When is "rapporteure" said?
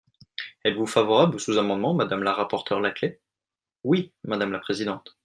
2.33-2.81